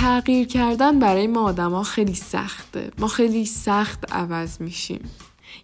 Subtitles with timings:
[0.00, 2.90] تغییر کردن برای ما آدما خیلی سخته.
[2.98, 5.00] ما خیلی سخت عوض میشیم.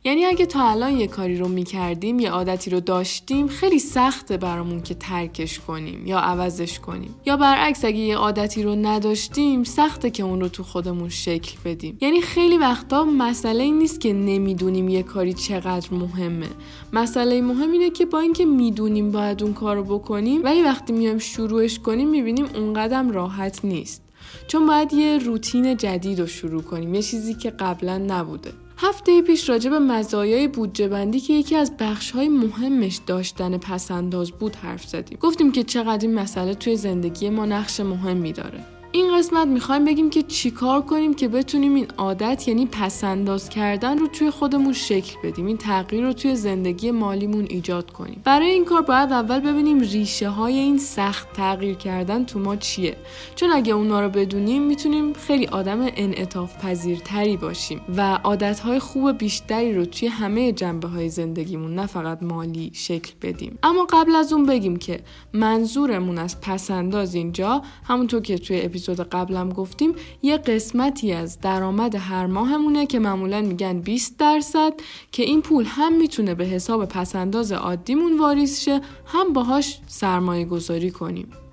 [0.05, 4.83] یعنی اگه تا الان یه کاری رو می‌کردیم یه عادتی رو داشتیم خیلی سخته برامون
[4.83, 7.15] که ترکش کنیم یا عوضش کنیم.
[7.27, 11.99] یا برعکس اگه یه عادتی رو نداشتیم سخته که اون رو تو خودمون شکل بدیم.
[12.01, 16.49] یعنی خیلی وقتا مسئله این نیست که نمی‌دونیم یه کاری چقدر مهمه.
[16.93, 21.19] مسئله مهم اینه که با اینکه می‌دونیم باید اون کار رو بکنیم ولی وقتی میایم
[21.19, 24.04] شروعش کنیم می‌بینیم اونقدر راحت نیست.
[24.47, 28.53] چون باید یه روتین جدید رو شروع کنیم یه چیزی که قبلا نبوده.
[28.77, 34.31] هفته پیش راجع به مزایای بودجه بندی که یکی از بخش های مهمش داشتن پسنداز
[34.31, 35.19] بود حرف زدیم.
[35.21, 38.74] گفتیم که چقدر این مسئله توی زندگی ما نقش مهمی داره.
[38.97, 44.07] این قسمت می‌خوایم بگیم که چیکار کنیم که بتونیم این عادت یعنی پسنداز کردن رو
[44.07, 48.21] توی خودمون شکل بدیم این تغییر رو توی زندگی مالیمون ایجاد کنیم.
[48.25, 52.97] برای این کار باید اول ببینیم ریشه های این سخت تغییر کردن تو ما چیه.
[53.35, 59.19] چون اگه اونا رو بدونیم می‌تونیم خیلی آدم انعطاف پذیرتری باشیم و عادت های خوب
[59.19, 63.59] بیشتری رو توی همه جنبه های زندگیمون نه فقط مالی شکل بدیم.
[63.63, 65.01] اما قبل از اون بگیم که
[65.33, 68.57] منظورمون از پسنداز اینجا همونطور که توی
[68.93, 74.73] قبلم گفتیم یه قسمتی از درآمد هر ماهمونه که معمولا میگن 20 درصد
[75.13, 80.91] که این پول هم می‌تونه به حساب پسنداز عادیمون واریز شه هم باهاش سرمایه گذاری
[80.91, 81.44] کنیم.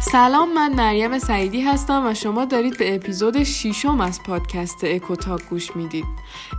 [0.00, 5.76] سلام من مریم سعیدی هستم و شما دارید به اپیزود ششم از پادکست اکوتاک گوش
[5.76, 6.04] می‌دید.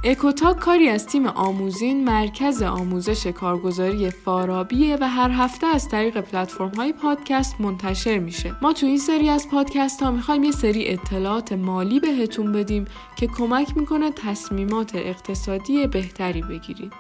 [0.04, 6.72] اکوتاک کاری از تیم آموزین مرکز آموزش کارگزاری فارابیه و هر هفته از طریق پلتفرم
[6.72, 8.56] های پادکست منتشر میشه.
[8.62, 12.86] ما تو این سری از پادکست ها می‌خوایم یه سری اطلاعات مالی بهتون بدیم
[13.16, 16.94] که کمک می‌کنه تصمیمات اقتصادی بهتری بگیرید.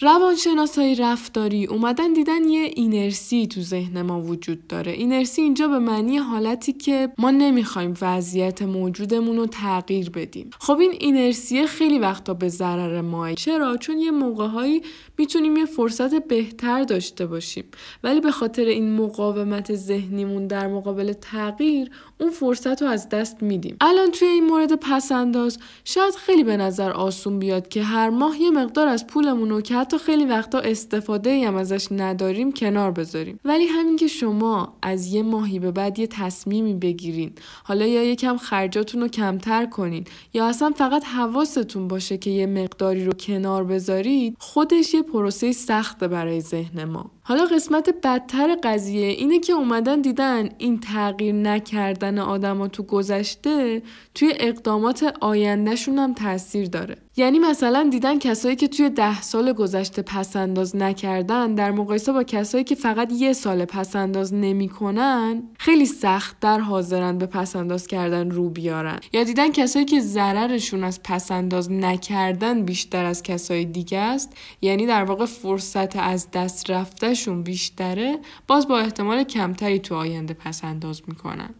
[0.00, 4.92] روانشناس های رفتاری اومدن دیدن یه اینرسی تو ذهن ما وجود داره.
[4.92, 10.50] اینرسی اینجا به معنی حالتی که ما نمی‌خوایم وضعیت موجودمون رو تغییر بدیم.
[10.60, 14.82] خب این اینرسی خیلی وقتا به ضرر ما چرا؟ چون یه موقعهایی
[15.18, 17.64] می‌تونیم یه فرصت بهتر داشته باشیم.
[18.04, 21.90] ولی به خاطر این مقاومت ذهنیمون در مقابل تغییر
[22.20, 23.76] اون فرصت رو از دست میدیم.
[23.80, 28.50] الان توی این مورد پسنداز شاید خیلی به نظر آسون بیاد که هر ماه یه
[28.50, 33.40] مقدار از پولمون رو که حتی خیلی وقتا استفاده ای هم ازش نداریم کنار بذاریم.
[33.44, 37.32] ولی همین که شما از یه ماهی به بعد یه تصمیمی بگیرین
[37.64, 40.04] حالا یا یکم خرجاتون رو کمتر کنین
[40.34, 46.04] یا اصلا فقط حواستون باشه که یه مقداری رو کنار بذارید خودش یه پروسه سخت
[46.04, 47.15] برای ذهن ما.
[47.28, 53.82] حالا قسمت بدتر قضیه اینه که اومدن دیدن این تغییر نکردن آدما تو گذشته
[54.14, 56.96] توی اقدامات آیندهشون هم تاثیر داره.
[57.18, 62.64] یعنی مثلا دیدن کسایی که توی ده سال گذشته پسنداز نکردن در مقایسه با کسایی
[62.64, 69.00] که فقط یه سال پسنداز نمی‌کنن خیلی سخت در حاضرن به پسنداز کردن رو بیارن.
[69.12, 75.04] یا دیدن کسایی که ضررشون از پسنداز نکردن بیشتر از کسای دیگه است یعنی در
[75.04, 81.54] واقع فرصت از دست رفتهشون بیشتره باز با احتمال کمتری تو آینده پسنداز می‌کنن.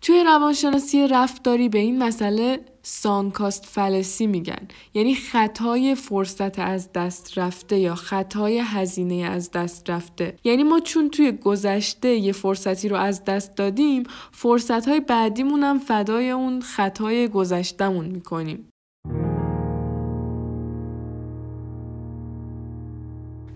[0.00, 4.68] توی روانشناسی رفتاری به این مسئله سانکاست فلسی میگن.
[4.94, 10.36] یعنی خطای فرصت از دست رفته یا خطای هزینه از دست رفته.
[10.44, 15.78] یعنی ما چون توی گذشته یه فرصتی رو از دست دادیم فرصت های بعدیمون هم
[15.78, 18.70] فدای اون خطای گذشتهمون می‌کنیم.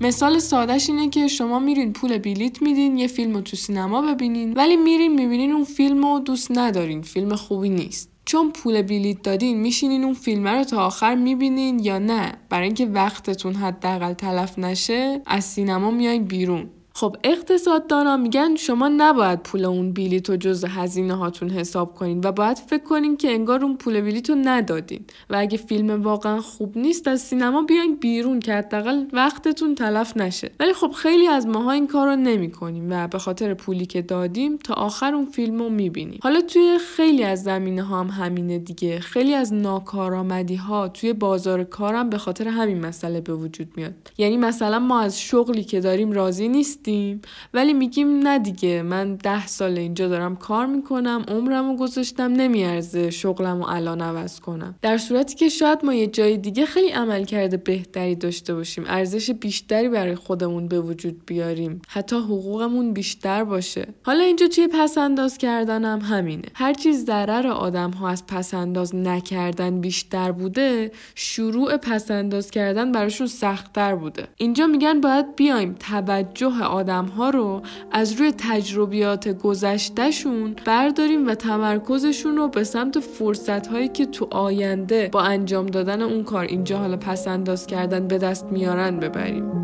[0.02, 4.52] مثال سادهش اینه که شما میرین پول بلیت میدین یه فیلم رو تو سینما ببینین
[4.52, 8.10] ولی میرین می‌بینین اون فیلم رو دوست ندارین فیلم خوبی نیست.
[8.24, 12.34] چون پول بلیت دادین میشینین اون فیلم رو تا آخر می‌بینین یا نه.
[12.48, 16.70] برای اینکه وقتتون حداقل تلف نشه از سینما میایین بیرون.
[17.02, 22.32] خب اقتصاددانا میگن شما نباید پول اون بلیط رو جز هزینه هاتون حساب کنین و
[22.32, 25.00] باید فکر کنین که انگار اون پول بلیط رو ندادین.
[25.30, 30.50] و اگه فیلم واقعا خوب نیست از سینما بیاین بیرون که حداقل وقتتون تلف نشه.
[30.60, 34.02] ولی خب خیلی از ماها این کار رو نمی کنیم و به خاطر پولی که
[34.02, 36.20] دادیم تا آخر اون فیلم رو می‌بینیم.
[36.22, 39.00] حالا توی خیلی از زمینه ها هم همینه دیگه.
[39.00, 43.94] خیلی از ناکارآمدی ها توی بازار کارم به خاطر همین مسئله به وجود میاد.
[44.18, 46.91] یعنی مثلا ما از شغلی که داریم راضی نیستیم.
[46.92, 47.20] هستیم
[47.54, 53.10] ولی میگیم نه دیگه من ده سال اینجا دارم کار می‌کنم عمرم و گذاشتم نمیارزه
[53.10, 54.74] شغلم و الان عوض کنم.
[54.82, 59.30] در صورتی که شاید ما یه جای دیگه خیلی عمل کرده بهتری داشته باشیم ارزش
[59.30, 61.82] بیشتری برای خودمون به وجود بیاریم.
[61.88, 63.86] حتی حقوقمون بیشتر باشه.
[64.02, 66.48] حالا اینجا توی پس انداز کردنم هم همینه.
[66.54, 72.92] هر چیز ضرر آدم ها از پس انداز نکردن بیشتر بوده شروع پس انداز کردن
[72.92, 74.28] براشون سختتر بوده.
[74.36, 82.36] اینجا میگن باید بیایم توجه آدم ها رو از روی تجربیات گذشتهشون برداریم و تمرکزشون
[82.36, 86.96] رو به سمت فرصت هایی که تو آینده با انجام دادن اون کار اینجا حالا
[86.96, 89.61] پس انداز کردن به دست میارن ببریم.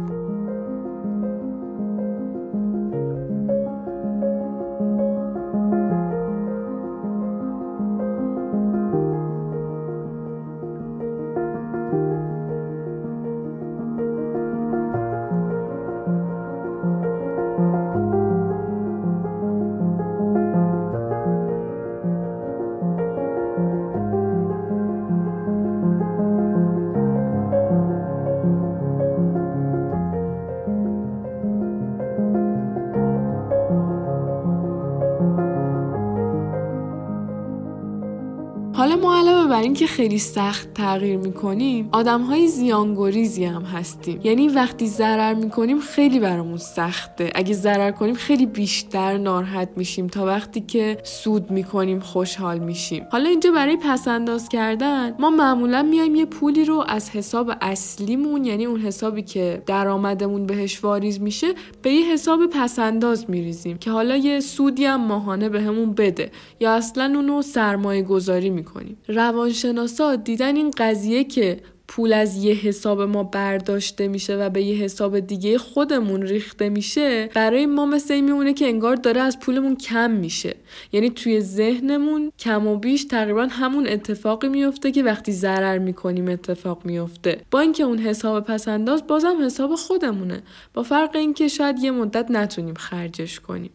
[38.89, 44.21] حالا ما علاوه بر اینکه خیلی سخت تغییر می‌کنیم آدم های زیانگریزی هم هستیم.
[44.25, 47.31] یعنی وقتی ضرر می‌کنیم خیلی برامون سخته.
[47.35, 50.07] اگه ضرر کنیم خیلی بیشتر ناراحت میشیم.
[50.07, 53.07] تا وقتی که سود می‌کنیم خوشحال میشیم.
[53.13, 58.45] حالا اینجا برای پس انداز کردن ما معمولا میایم یه پولی رو از حساب اصلیمون
[58.45, 61.47] یعنی اون حسابی که درآمدمون بهش واریز میشه
[61.83, 63.79] به یه حساب پس انداز میریزیم.
[63.79, 66.31] که حالا یه سودی هم ماهانه بهمون بده.
[66.61, 68.97] یا اصلا اونو سرمایه گذاری می‌کنیم.
[69.39, 74.77] روانشناسا دیدن این قضیه که پول از یه حساب ما برداشته میشه و به یه
[74.77, 79.77] حساب دیگه خودمون ریخته میشه برای ما مثل این میمونه که انگار داره از پولمون
[79.77, 80.55] کم میشه.
[80.93, 86.85] یعنی توی ذهنمون کم و بیش تقریبا همون اتفاقی میفته که وقتی ضرر می‌کنیم اتفاق
[86.85, 87.41] میفته.
[87.51, 90.43] با اینکه اون حساب پسنداز بازم حساب خودمونه.
[90.75, 93.71] با فرق اینکه شاید یه مدت نتونیم خرجش کنیم.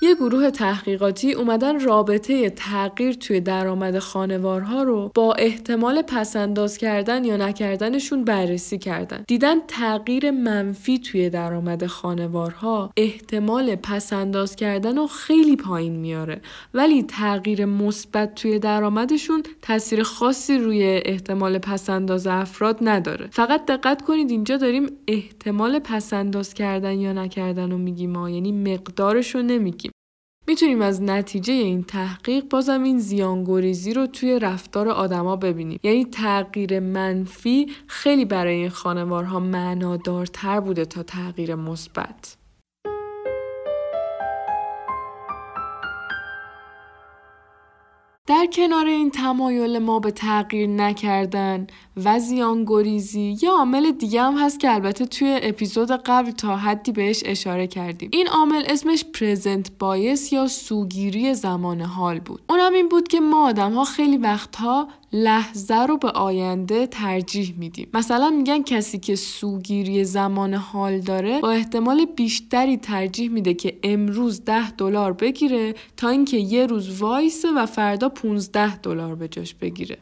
[0.00, 7.36] یه گروه تحقیقاتی اومدن رابطه تغییر توی درآمد خانوارها رو با احتمال پسنداز کردن یا
[7.36, 9.24] نکردنشون بررسی کردن.
[9.28, 16.40] دیدن تغییر منفی توی درآمد خانوارها احتمال پسنداز کردن رو خیلی پایین میاره
[16.74, 23.28] ولی تغییر مثبت توی درآمدشون تاثیر خاصی روی احتمال پسنداز افراد نداره.
[23.32, 29.34] فقط دقت کنید اینجا داریم احتمال پسنداز کردن یا نکردن رو میگیم ما یعنی مقدارش
[29.34, 29.92] رو نمیگیم.
[30.48, 35.80] می‌تونیم از نتیجه این تحقیق بازم این زیانگریزی رو توی رفتار آدما ببینیم.
[35.82, 42.36] یعنی تغییر منفی خیلی برای این خانوارها معنادارتر بوده تا تغییر مثبت.
[48.26, 51.66] در کنار این تمایل ما به تغییر نکردن
[52.04, 53.36] و زیانگریزی.
[53.42, 58.08] یه عامل دیگه هم هست که البته توی اپیزود قبل تا حدی بهش اشاره کردیم.
[58.12, 62.42] این عامل اسمش پرزنت بایس یا سوگیری زمان حال بود.
[62.48, 67.88] اونم این بود که ما آدم ها خیلی وقتها لحظه رو به آینده ترجیح میدیم.
[67.94, 74.44] مثلا میگن کسی که سوگیری زمان حال داره با احتمال بیشتری ترجیح میده که امروز
[74.44, 79.98] ده دلار بگیره تا اینکه یه روز وایسه و فردا 15 دلار به جاش بگیره.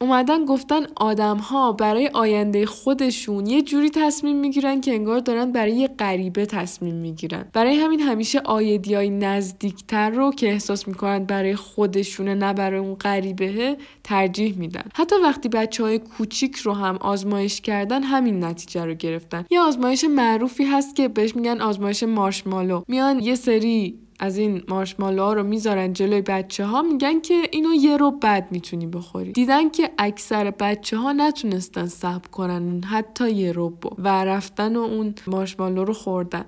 [0.00, 5.72] اومدن گفتن آدم ها برای آینده خودشون یه جوری تصمیم می‌گیرن که انگار دارن برای
[5.72, 7.44] یه غریبه تصمیم می‌گیرن.
[7.52, 12.94] برای همین همیشه آیدی های نزدیکتر رو که احساس می‌کنن برای خودشونه نه برای اون
[12.94, 14.84] غریبه ترجیح میدن.
[14.94, 19.44] حتی وقتی بچه های کوچیک رو هم آزمایش کردن همین نتیجه رو گرفتن.
[19.50, 22.82] یه آزمایش معروفی هست که بهش میگن آزمایش مارشمالو.
[22.88, 27.96] میان یه سری از این مارشمالو رو می‌ذارن جلوی بچه ها میگن که اینو یه
[27.96, 29.32] رو بعد می‌تونی بخوری.
[29.32, 35.14] دیدن که اکثر بچه ها نتونستن صبر کنن حتی یه رو و رفتن و اون
[35.26, 36.44] مارشمالو رو خوردن.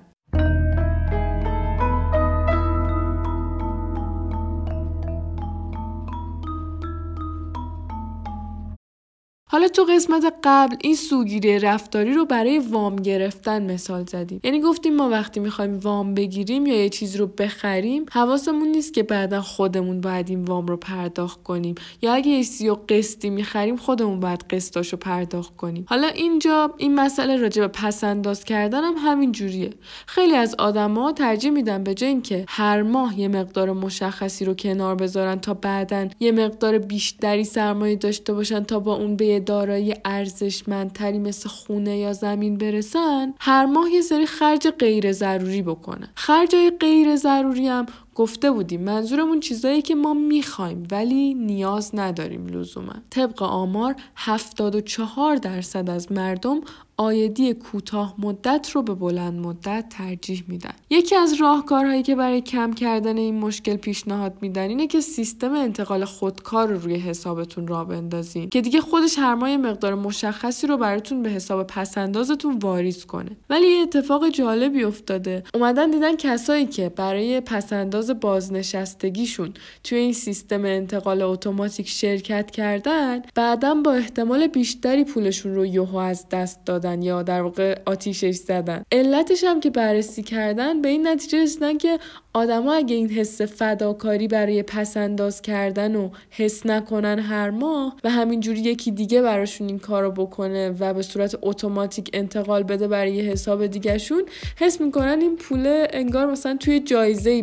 [9.51, 14.39] حالا تو قسمت قبل این سوگیری رفتاری رو برای وام گرفتن مثال زدیم.
[14.43, 19.03] یعنی گفتیم ما وقتی می‌خوایم وام بگیریم یا یه چیز رو بخریم حواسمون نیست که
[19.03, 21.75] بعدا خودمون باید این وام رو پرداخت کنیم.
[22.01, 25.85] یا اگه یه سی و قسطی می‌خریم خودمون باید قسطاش رو پرداخت کنیم.
[25.87, 29.69] حالا اینجا این مسئله راجع به پس انداز کردن هم همین جوریه.
[30.05, 34.95] خیلی از آدما ترجیح میدن به جای اینکه هر ماه یه مقدار مشخصی رو کنار
[34.95, 41.19] بذارن تا بعدا یه مقدار بیشتری سرمایه داشته باشن تا با اون به دارایی ارزشمندتری
[41.19, 46.09] مثل خونه یا زمین برسن هر ماه یه سری خرج غیر ضروری بکنن.
[46.15, 52.93] خرجای غیر ضروری هم گفته بودیم منظورمون چیزایی که ما می‌خوایم ولی نیاز نداریم لزوما.
[53.09, 56.61] طبق آمار 74 درصد از مردم
[56.97, 60.73] آیدی کوتاه مدت رو به بلند مدت ترجیح میدن.
[60.89, 66.05] یکی از راهکارهایی که برای کم کردن این مشکل پیشنهاد میدن اینه که سیستم انتقال
[66.05, 71.23] خودکار رو روی حسابتون را بندازین که دیگه خودش هر ماه مقدار مشخصی رو براتون
[71.23, 73.37] به حساب پسندازتون واریز کنه.
[73.49, 75.43] ولی یه اتفاق جالبی افتاده.
[75.53, 79.53] اومدن دیدن کسایی که برای پسنداز بازنشستگیشون.
[79.83, 86.29] توی این سیستم انتقال اتوماتیک شرکت کردن بعدا با احتمال بیشتری پولشون رو یهو از
[86.29, 88.83] دست دادن یا در واقع آتیشش زدن.
[88.91, 91.99] علتش هم که بررسی کردن به این نتیجه رسیدن که
[92.33, 98.59] آدما اگه این حس فداکاری برای پسنداز کردن و حس نکنن هر ماه و همینجوری
[98.59, 104.23] یکی دیگه براشون این کارو بکنه و به صورت اتوماتیک انتقال بده برای حساب دیگهشون
[104.55, 107.41] حس می‌کنن این پول انگار مثلا توی جایزه ای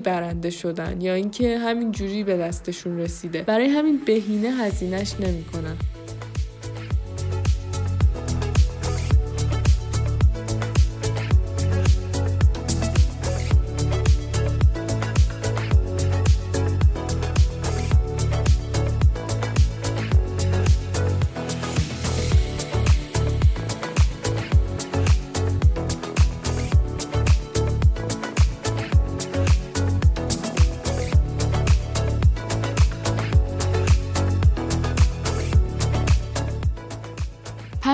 [0.49, 3.43] برنده شدن یا اینکه همینجوری به دستشون رسیده.
[3.43, 5.77] برای همین بهینه هزینهش نمی‌کنن.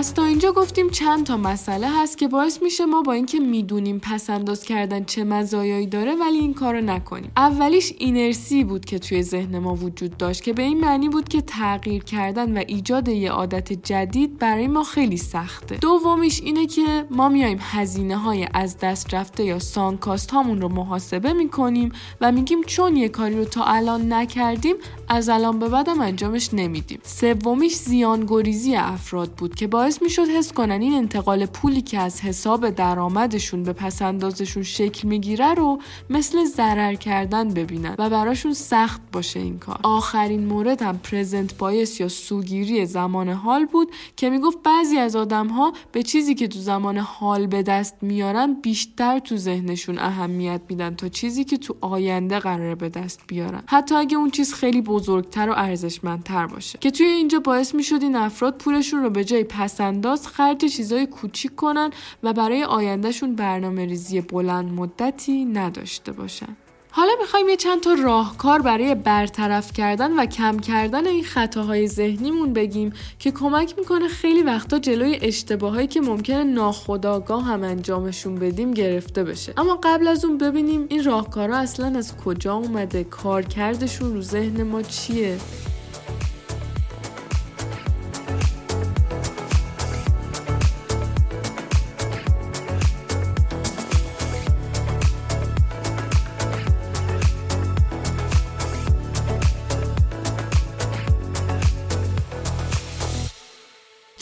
[0.05, 4.01] پس تا اینجا گفتیم چند تا مسئله هست که باعث میشه ما با اینکه می‌دونیم
[4.03, 7.33] پس انداز کردن چه مزایایی داره ولی این کارو نکنیم.
[7.37, 11.41] اولیش اینرسی بود که توی ذهن ما وجود داشت که به این معنی بود که
[11.41, 15.77] تغییر کردن و ایجاد یه عادت جدید برای ما خیلی سخته.
[15.77, 21.33] دومیش اینه که ما میایم هزینه های از دست رفته یا سانکاست هامون رو محاسبه
[21.33, 24.75] می‌کنیم و میگیم چون یه کاری رو تا الان نکردیم
[25.09, 26.99] از الان به بعدم انجامش نمیدیم.
[27.03, 32.71] سومیش زیانگریزی افراد بود که باعث می‌شد حس کنن این انتقال پولی که از حساب
[32.71, 35.79] درآمدشون به پسندازشون شکل می‌گیره رو
[36.11, 39.81] مثل ضرر کردن ببینن و براشون سخت باشه این کار.
[39.83, 45.49] آخرین مورد هم پرزنت بایس یا سوگیری زمان حال بود که می‌گفت بعضی از آدم
[45.49, 50.95] ها به چیزی که تو زمان حال به دست میارن بیشتر تو ذهنشون اهمیت میدن
[50.95, 53.63] تا چیزی که تو آینده قراره به دست بیارن.
[53.67, 56.79] حتی اگه اون چیز خیلی بزرگتر و ارزشمندتر باشه.
[56.79, 61.55] که توی اینجا باعث می‌شد این افراد پولشون رو به جای پسنداز خرج چیزای کوچیک
[61.55, 61.91] کنن
[62.23, 66.57] و برای آیندهشون برنامه ریزی بلند مدتی نداشته باشن.
[66.97, 72.53] حالا می‌خوایم یه چند تا راهکار برای برطرف کردن و کم کردن این خطاهای ذهنیمون
[72.53, 79.25] بگیم که کمک می‌کنه خیلی وقتا جلوی اشتباهایی که ممکنه ناخداگاه هم انجامشون بدیم گرفته
[79.25, 79.53] بشه.
[79.57, 84.83] اما قبل از اون ببینیم این راهکارها اصلا از کجا اومده؟ کارکردشون رو ذهن ما
[84.83, 85.39] چیه؟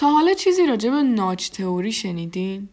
[0.06, 2.68] حالا چیزی راجع به ناچ تئوری شنیدین؟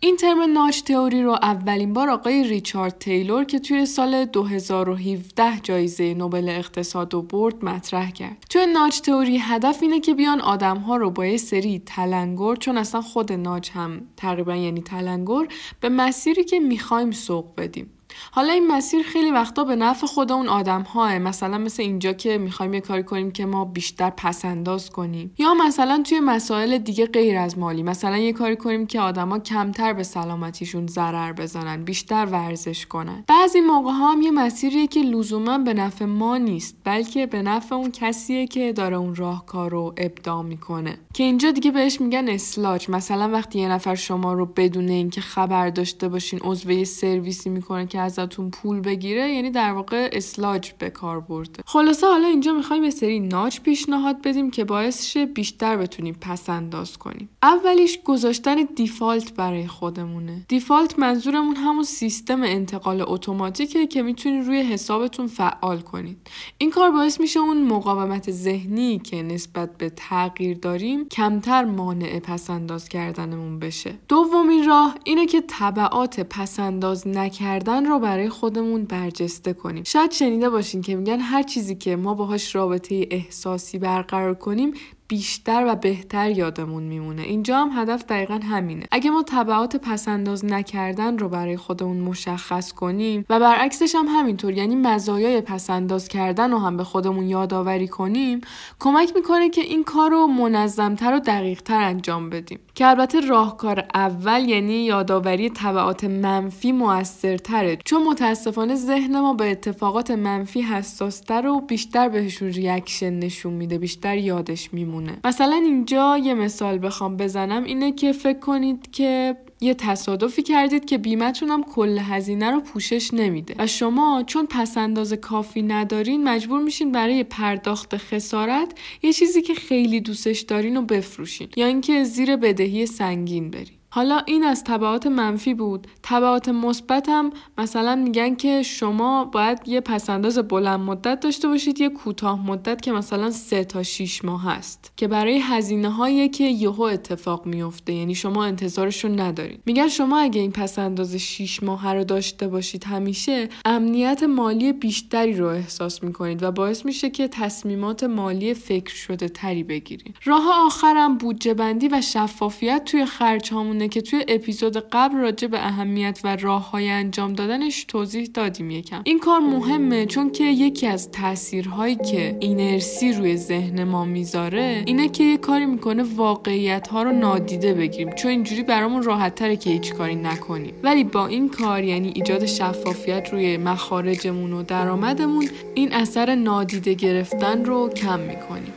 [0.00, 6.14] این ترم ناچ تئوری رو اولین بار آقای ریچارد تیلور که توی سال 2017 جایزه
[6.14, 8.44] نوبل اقتصاد و برد مطرح کرد.
[8.50, 12.78] توی ناچ تئوری هدف اینه که بیان آدم ها رو با یه سری تلنگر چون
[12.78, 15.48] اصلا خود ناچ هم تقریبا یعنی تلنگر
[15.80, 17.95] به مسیری که می‌خوایم سوق بدیم.
[18.30, 20.86] حالا این مسیر خیلی وقتا به نفع خود اون آدم
[21.18, 25.34] مثلا مثل اینجا که می‌خوایم یه کاری کنیم که ما بیشتر پسنداز کنیم.
[25.38, 27.82] یا مثلا توی مسائل دیگه غیر از مالی.
[27.82, 33.24] مثلا یه کاری کنیم که آدما کمتر به سلامتیشون ضرر بزنن بیشتر ورزش کنن.
[33.28, 37.74] بعضی موقع ها هم یه مسیریه که لزوما به نفع ما نیست بلکه به نفع
[37.74, 40.98] اون کسیه که داره اون راهکار رو ابداع می‌کنه.
[41.14, 42.90] که اینجا دیگه بهش میگن اسلاج.
[42.90, 48.00] مثلا وقتی یه نفر شما رو بدون اینکه خبر داشته باشین عضو سرویسی می‌کنه که
[48.06, 51.62] ازتون پول بگیره یعنی در واقع اسلاج به کار برده.
[51.66, 56.48] خلاصه حالا اینجا می‌خوایم یه سری ناچ پیشنهاد بدیم که باعث شه بیشتر بتونیم پس
[56.48, 57.28] انداز کنیم.
[57.42, 60.44] اولیش گذاشتن دیفالت برای خودمونه.
[60.48, 66.18] دیفالت منظورمون همون سیستم انتقال اتوماتیکه که می‌تونید روی حسابتون فعال کنید.
[66.58, 72.88] این کار باعث میشه اون مقاومت ذهنی که نسبت به تغییر داریم کمتر مانع پسنداز
[72.88, 73.94] کردنمون بشه.
[74.08, 79.84] دومین راه اینه که تبعات پسنداز نکردن رو برای خودمون برجسته کنیم.
[79.84, 84.74] شاید شنیده باشین که میگن هر چیزی که ما باهاش رابطه احساسی برقرار کنیم
[85.08, 87.22] بیشتر و بهتر یادمون میمونه.
[87.22, 88.86] اینجا هم هدف دقیقا همینه.
[88.90, 94.76] اگه ما طبعات پسنداز نکردن رو برای خودمون مشخص کنیم و برعکسش هم همینطور یعنی
[94.76, 98.40] مزایای پسنداز کردن رو هم به خودمون یادآوری کنیم
[98.78, 102.58] کمک می‌کنه که این کار رو منظمتر و دقیقتر انجام بدیم.
[102.74, 110.10] که البته راهکار اول یعنی یادآوری تبعات منفی موثرتره چون متاسفانه ذهن ما به اتفاقات
[110.10, 114.95] منفی حساستر و بیشتر بهشون reaction نشون میده بیشتر یادش میمونه.
[115.24, 120.98] مثلا اینجا یه مثال بخوام بزنم اینه که فکر کنید که یه تصادفی کردید که
[120.98, 123.54] بیمتون هم کل هزینه رو پوشش نمیده.
[123.58, 130.00] و شما چون پس‌انداز کافی ندارین مجبور میشین برای پرداخت خسارت یه چیزی که خیلی
[130.00, 131.48] دوستش دارین رو بفروشین.
[131.56, 133.75] یا اینکه زیر بدهی سنگین برین.
[133.96, 135.86] حالا این از تبعات منفی بود.
[136.02, 141.88] تبعات مثبت هم مثلا میگن که شما باید یه پسنداز بلند مدت داشته باشید یه
[141.88, 146.82] کوتاه مدت که مثلا سه تا 6 ماه هست که برای هزینه هایی که یهو
[146.82, 149.62] اتفاق میفته یعنی شما انتظارش رو ندارید.
[149.66, 155.46] میگن شما اگه این پسنداز 6 ماه رو داشته باشید همیشه امنیت مالی بیشتری رو
[155.46, 160.16] احساس می‌کنید و باعث میشه که تصمیمات مالی فکر شده تری بگیرید.
[160.24, 163.50] راه آخرم بودجه بندی و شفافیت توی خرج
[163.88, 169.00] که توی اپیزود قبل راجع به اهمیت و راه های انجام دادنش توضیح دادیم یکم.
[169.04, 175.08] این کار مهمه چون که یکی از تاثیرهایی که اینرسی روی ذهن ما می‌ذاره اینه
[175.08, 178.12] که یه کاری می‌کنه واقعیت ها رو نادیده بگیریم.
[178.12, 180.74] چون اینجوری برامون راحت تره که هیچ کاری نکنیم.
[180.82, 187.64] ولی با این کار یعنی ایجاد شفافیت روی مخارجمون و درآمدمون این اثر نادیده گرفتن
[187.64, 188.72] رو کم می‌کنیم.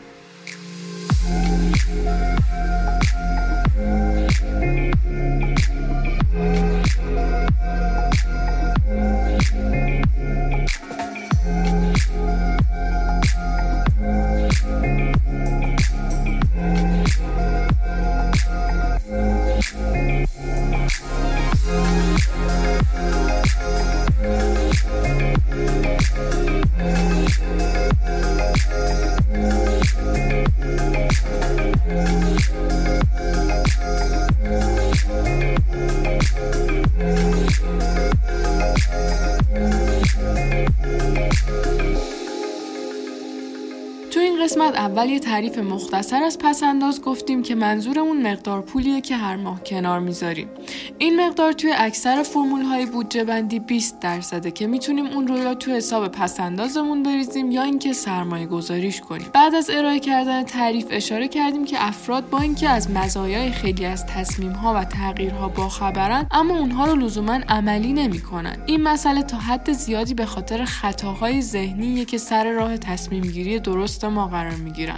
[4.60, 5.79] Música
[45.00, 50.00] اول یه تعریف مختصر از پسنداز گفتیم که منظورمون مقدار پولیه که هر ماه کنار
[50.00, 50.48] می‌ذاریم.
[50.98, 55.54] این مقدار توی اکثر فرمول های بودجه بندی 20 درصده که می‌تونیم اون رو یا
[55.54, 59.28] توی حساب پسندازمون بریزیم یا اینکه سرمایه گذاریش کنیم.
[59.34, 64.06] بعد از ارائه کردن تعریف اشاره کردیم که افراد با اینکه از مزایای خیلی از
[64.06, 68.58] تصمیم ها و تغییرها باخبرن اما اونها رو لزوما عملی نمی‌کنن.
[68.66, 74.06] این مسئله تا حد زیادی به خاطر خطاهای ذهنیه که سر راه تصمیم گیری درست
[74.06, 74.56] ما قرار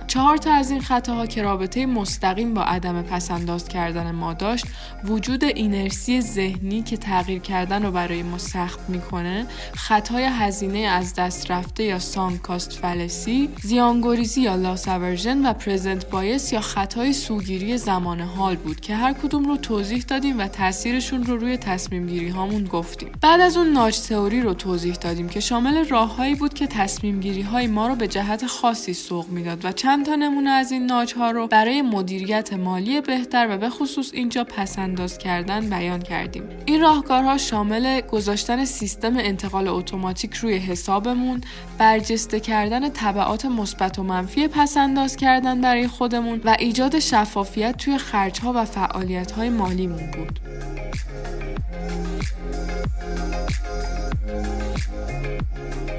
[0.07, 4.65] چهار تا از این خطاها که رابطه مستقیم با عدم پس‌انداز کردن ما داشت
[5.03, 11.51] وجود اینرسی ذهنی که تغییر کردن رو برای ما سخت می‌کنه خطای هزینه از دست
[11.51, 17.77] رفته یا sunk cost fallacy زیان‌گریزی یا loss aversion و present bias یا خطای سوگیری
[17.77, 22.29] زمان حال بود که هر کدوم رو توضیح دادیم و تاثیرشون رو روی تصمیم گیری
[22.29, 23.11] هامون گفتیم.
[23.21, 27.41] بعد از اون nudge theory رو توضیح دادیم که شامل راههایی بود که تصمیم گیری
[27.41, 31.13] های ما رو به جهت خاصی سوق می‌داد و چند تا نمونه از این ناج
[31.13, 36.43] ها رو برای مدیریت مالی بهتر و به خصوص اینجا پس‌انداز کردن بیان کردیم.
[36.65, 41.41] این راهکارها شامل گذاشتن سیستم انتقال اتوماتیک روی حسابمون
[41.77, 48.53] برجسته کردن طبعات مثبت و منفی پسنداز کردن برای خودمون و ایجاد شفافیت توی خرجها
[48.55, 50.39] و فعالیت های مالیمون بود.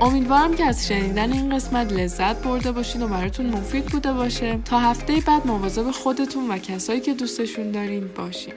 [0.01, 4.59] امیدوارم که از شنیدن این قسمت لذت برده باشین و براتون مفید بوده باشه.
[4.65, 8.55] تا هفته بعد مواظب خودتون و کسایی که دوستشون دارین باشین.